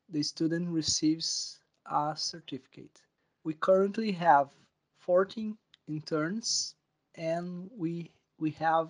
[0.08, 3.02] the student receives a certificate.
[3.44, 4.50] We currently have
[4.98, 5.56] 14
[5.88, 6.74] interns
[7.14, 8.88] and we we have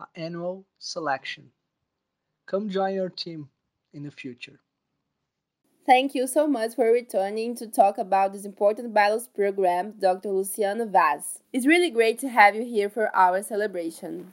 [0.00, 1.50] an annual selection.
[2.46, 3.48] Come join our team
[3.92, 4.60] in the future.
[5.86, 10.30] Thank you so much for returning to talk about this important BILOS program, Dr.
[10.30, 11.38] Luciano Vaz.
[11.52, 14.32] It's really great to have you here for our celebration.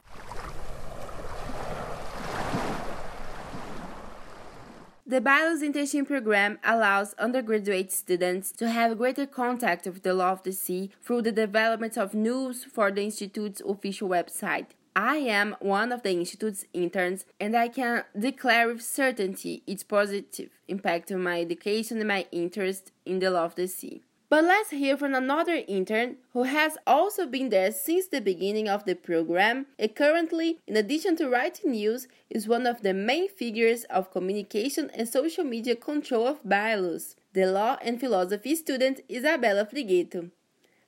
[5.06, 10.42] The BILOS internship program allows undergraduate students to have greater contact with the law of
[10.42, 14.70] the sea through the development of news for the Institute's official website.
[14.96, 20.50] I am one of the Institute's interns and I can declare with certainty its positive
[20.68, 24.04] impact on my education and my interest in the law of the sea.
[24.30, 28.86] But let's hear from another intern who has also been there since the beginning of
[28.86, 33.84] the program and currently, in addition to writing news, is one of the main figures
[33.86, 40.32] of communication and social media control of BILOS, the law and philosophy student Isabella Frigueto.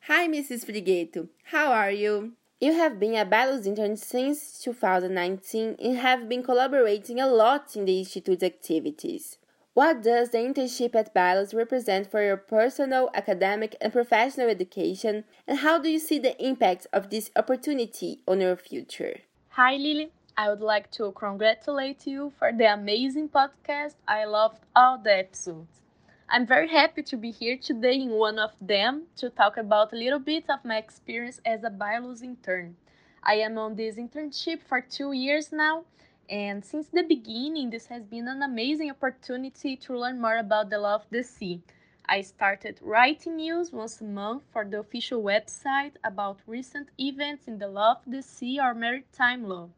[0.07, 0.65] Hi, Mrs.
[0.65, 1.29] Frigueto.
[1.45, 2.33] How are you?
[2.65, 7.85] You have been a BILOS intern since 2019 and have been collaborating a lot in
[7.85, 9.37] the Institute's activities.
[9.75, 15.59] What does the internship at BILOS represent for your personal, academic, and professional education, and
[15.59, 19.19] how do you see the impact of this opportunity on your future?
[19.49, 20.11] Hi, Lily.
[20.35, 23.93] I would like to congratulate you for the amazing podcast.
[24.07, 25.84] I loved all the episodes.
[26.27, 29.95] I'm very happy to be here today in one of them to talk about a
[29.95, 32.75] little bit of my experience as a BILOS intern.
[33.21, 35.83] I am on this internship for two years now
[36.27, 40.79] and since the beginning, this has been an amazing opportunity to learn more about the
[40.79, 41.61] law of the sea.
[42.07, 47.59] I started writing news once a month for the official website about recent events in
[47.59, 49.69] the law of the sea or maritime law.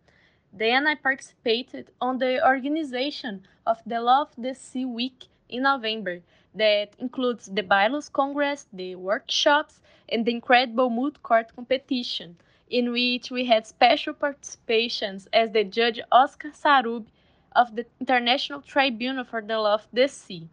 [0.54, 6.22] Then I participated on the organization of the Law of the Sea Week in November
[6.54, 9.80] that includes the BILOS Congress, the workshops,
[10.10, 12.38] and the incredible moot court competition
[12.70, 17.08] in which we had special participations as the judge Oscar Sarubbi
[17.56, 20.50] of the International Tribunal for the Law of the Sea.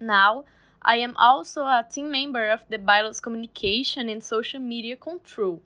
[0.00, 0.44] Now,
[0.80, 5.60] I am also a team member of the BILOS Communication and Social Media Control.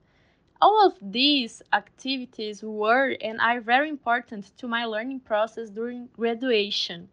[0.61, 7.09] All of these activities were and are very important to my learning process during graduation.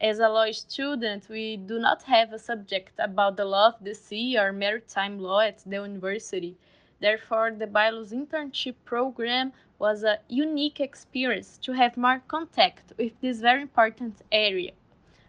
[0.00, 3.94] As a law student, we do not have a subject about the law of the
[3.94, 6.56] sea or maritime law at the university
[7.00, 13.40] Therefore, the BILOS internship program was a unique experience to have more contact with this
[13.40, 14.72] very important area.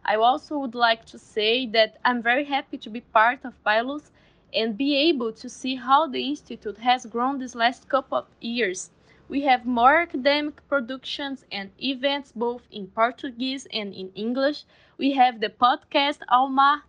[0.03, 4.11] I also would like to say that I'm very happy to be part of BILOS
[4.53, 8.89] and be able to see how the Institute has grown these last couple of years.
[9.31, 14.65] We have more academic productions and events both in Portuguese and in English.
[14.97, 16.83] We have the podcast Ao Mar.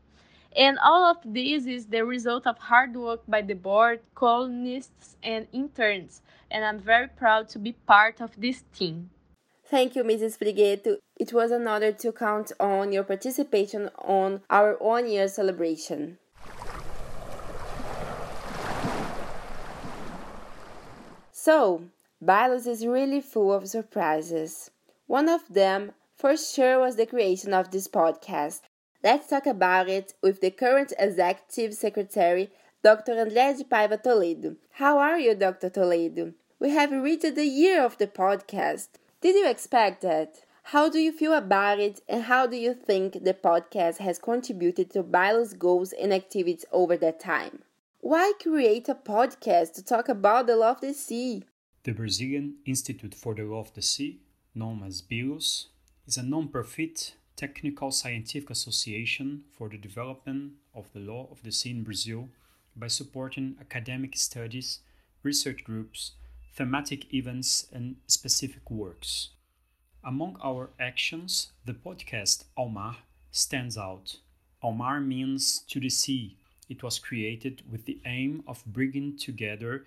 [0.57, 5.47] and all of this is the result of hard work by the board, columnists, and
[5.53, 6.20] interns.
[6.51, 9.11] And I'm very proud to be part of this team.
[9.66, 10.36] Thank you, Mrs.
[10.36, 10.99] Frigueto.
[11.20, 16.18] It was an honor to count on your participation on our one year celebration.
[21.30, 21.84] So,
[22.24, 24.70] BILOS is really full of surprises.
[25.08, 28.60] One of them, for sure, was the creation of this podcast
[29.02, 32.52] Let's talk about it with the current Executive Secretary,
[32.84, 33.14] Dr.
[33.14, 34.54] André de Paiva Toledo.
[34.74, 35.68] How are you, Dr.
[35.68, 36.34] Toledo?
[36.60, 38.90] We have reached the year of the podcast.
[39.20, 40.44] Did you expect that?
[40.62, 44.90] How do you feel about it, and how do you think the podcast has contributed
[44.92, 47.64] to BILOS goals and activities over that time?
[47.98, 51.42] Why create a podcast to talk about the law of the sea?
[51.85, 54.20] The Brazilian Institute for the Law of the Sea,
[54.55, 55.66] known as BILOS,
[56.07, 61.70] is a non-profit Technical Scientific Association for the Development of the Law of the Sea
[61.72, 62.28] in Brazil
[62.76, 64.78] by supporting academic studies,
[65.24, 66.12] research groups,
[66.55, 69.30] thematic events, and specific works.
[70.05, 72.99] Among our actions, the podcast Ao Mar
[73.33, 74.18] stands out.
[74.62, 76.37] Ao Mar means to the sea.
[76.68, 79.85] It was created with the aim of bringing together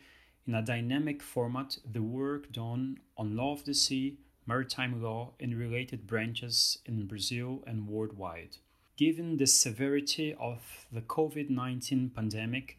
[0.48, 5.58] in a dynamic format the work done on law of the sea, maritime law, and
[5.58, 8.58] related branches in Brazil and worldwide.
[8.96, 12.78] Given the severity of the COVID 19 pandemic,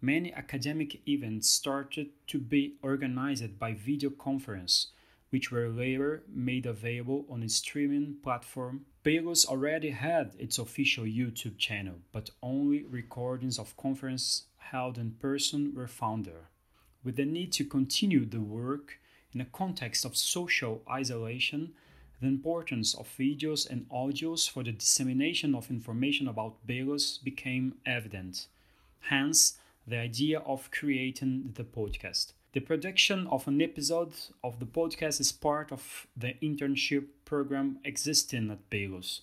[0.00, 4.92] many academic events started to be organized by video conference,
[5.30, 8.86] which were later made available on a streaming platform.
[9.02, 15.74] BILOS already had its official YouTube channel, but only recordings of conferences held in person
[15.74, 16.50] were found there.
[17.02, 18.98] With the need to continue the work,
[19.32, 21.72] in a context of social isolation,
[22.20, 28.46] the importance of videos and audios for the dissemination of information about BILOS became evident.
[29.08, 32.32] Hence, the idea of creating the podcast.
[32.52, 34.12] The production of an episode
[34.44, 39.22] of the podcast is part of the internship program existing at BILOS.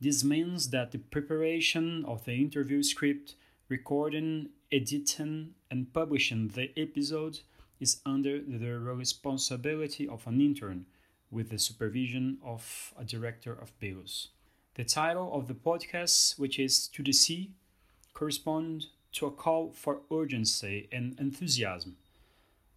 [0.00, 3.34] This means that the preparation of the interview script,
[3.68, 7.40] recording, editing, and publishing the episode
[7.80, 10.86] is under the responsibility of an intern
[11.30, 14.28] with the supervision of a director of BILOS.
[14.74, 17.50] The title of the podcast, which is To the Sea,
[18.12, 21.96] corresponds to a call for urgency and enthusiasm.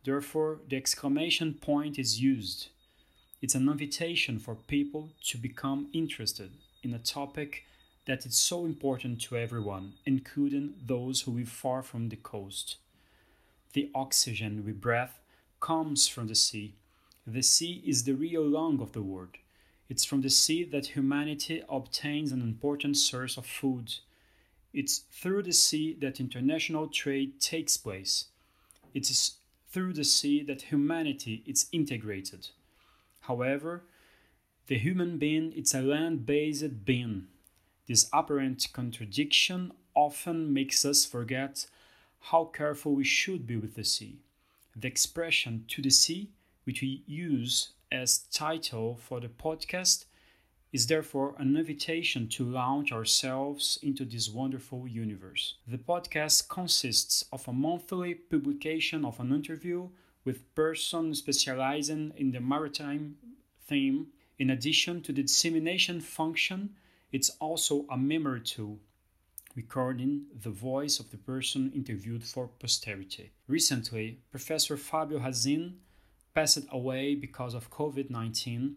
[0.04, 2.70] Therefore, the exclamation point is used.
[3.42, 6.52] It's an invitation for people to become interested
[6.84, 7.66] in a topic
[8.08, 12.78] that is so important to everyone, including those who live far from the coast.
[13.74, 15.10] The oxygen we breathe
[15.60, 16.76] comes from the sea.
[17.26, 19.36] The sea is the real lung of the world.
[19.90, 23.96] It's from the sea that humanity obtains an important source of food.
[24.74, 28.26] It's through the sea that international trade takes place.
[28.94, 29.36] It is
[29.70, 32.50] through the sea that humanity is integrated.
[33.22, 33.84] However,
[34.68, 37.28] the human being is a land based being.
[37.88, 41.68] This apparent contradiction often makes us forget
[42.20, 44.20] how careful we should be with the sea.
[44.76, 46.30] The expression to the sea,
[46.66, 50.06] which we use as title for the podcast,
[50.74, 55.56] is therefore an invitation to launch ourselves into this wonderful universe.
[55.66, 59.88] The podcast consists of a monthly publication of an interview
[60.26, 63.16] with person specializing in the maritime
[63.66, 64.08] theme.
[64.38, 66.76] In addition to the dissemination function,
[67.12, 68.80] it's also a memory tool,
[69.56, 73.32] recording the voice of the person interviewed for posterity.
[73.48, 75.76] Recently, Professor Fabio Hazin
[76.34, 78.76] passed away because of COVID 19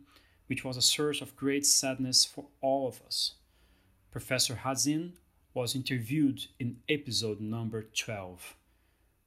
[0.50, 3.34] which was a source of great sadness for all of us.
[4.10, 5.12] Professor Hazin
[5.54, 8.56] was interviewed in episode number 12.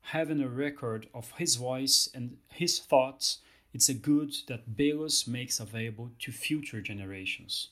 [0.01, 3.37] Having a record of his voice and his thoughts,
[3.73, 7.69] it's a good that BILOS makes available to future generations.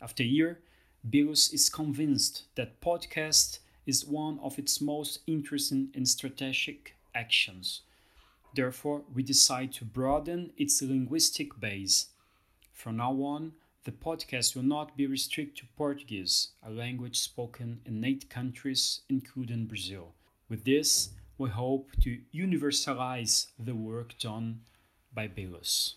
[0.00, 0.60] After a year,
[1.08, 7.82] BILOS is convinced that podcast is one of its most interesting and strategic actions.
[8.54, 12.08] Therefore, we decide to broaden its linguistic base
[12.78, 18.04] from now on, the podcast will not be restricted to Portuguese, a language spoken in
[18.04, 20.14] eight countries, including Brazil.
[20.48, 24.60] With this, we hope to universalize the work done
[25.12, 25.96] by BILOS.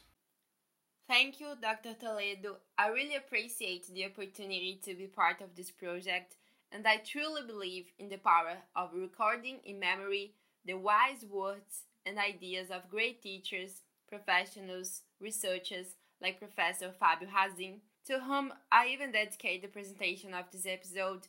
[1.12, 1.94] Thank you, Dr.
[1.94, 2.56] Toledo.
[2.78, 6.38] I really appreciate the opportunity to be part of this project,
[6.72, 10.32] and I truly believe in the power of recording in memory
[10.66, 18.22] the wise words and ideas of great teachers, professionals, researchers, like Professor Fabio Hazin, to
[18.22, 21.28] whom I even dedicate the presentation of this episode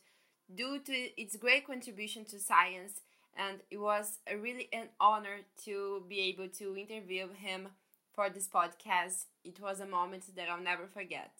[0.55, 3.01] due to its great contribution to science,
[3.35, 7.67] and it was really an honor to be able to interview him
[8.13, 9.25] for this podcast.
[9.43, 11.31] It was a moment that I'll never forget.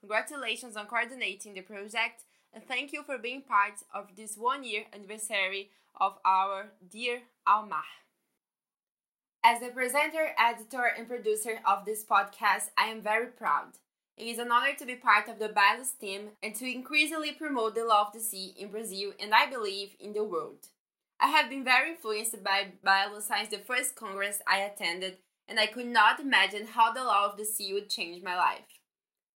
[0.00, 4.84] Congratulations on coordinating the project, and thank you for being part of this one year
[4.92, 7.84] anniversary of our dear Ao Mar.
[9.44, 13.78] As the presenter, editor, and producer of this podcast, I am very proud.
[14.16, 17.74] It is an honor to be part of the Bilos team and to increasingly promote
[17.74, 20.68] the law of the sea in Brazil and I believe in the world.
[21.18, 25.66] I have been very influenced by Bilos since the first Congress I attended, and I
[25.66, 28.80] could not imagine how the law of the sea would change my life.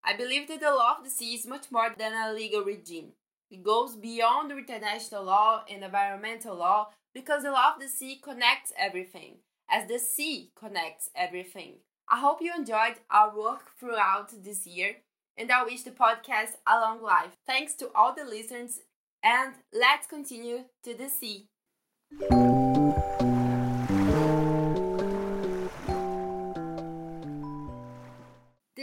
[0.05, 3.13] I believe that the law of the sea is much more than a legal regime.
[3.51, 8.73] It goes beyond international law and environmental law because the law of the sea connects
[8.79, 9.39] everything
[9.71, 11.75] as the sea connects everything.
[12.09, 14.99] I hope you enjoyed our work throughout this year,
[15.37, 17.37] and I wish the podcast a long life.
[17.47, 18.81] Thanks to all the listeners,
[19.23, 21.49] and let's continue to the sea.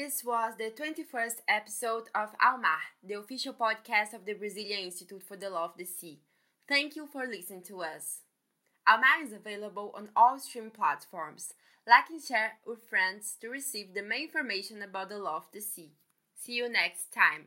[0.03, 5.23] This was the 21st episode of Ao Mar, the official podcast of the Brazilian Institute
[5.23, 6.19] for the Law of the Sea.
[6.67, 8.19] Thank you for listening to us.
[8.85, 11.53] Ao Mar is available on all stream platforms.
[11.87, 15.61] Like and share with friends to receive the main information about the law of the
[15.61, 15.93] sea.
[16.35, 17.45] See you next time.